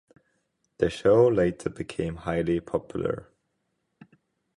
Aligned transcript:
The 0.79 0.89
show 0.89 1.27
later 1.27 1.69
became 1.69 2.15
highly 2.15 2.59
popular. 2.59 3.29